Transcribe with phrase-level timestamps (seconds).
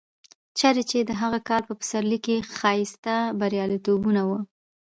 [0.57, 4.31] چېرې چې د هغه کال په پسرلي کې ښایسته بریالیتوبونه و.